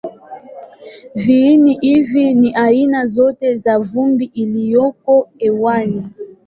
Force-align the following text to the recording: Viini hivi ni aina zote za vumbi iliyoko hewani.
Viini 1.15 1.77
hivi 1.81 2.33
ni 2.33 2.55
aina 2.55 3.05
zote 3.05 3.55
za 3.55 3.79
vumbi 3.79 4.25
iliyoko 4.25 5.29
hewani. 5.37 6.05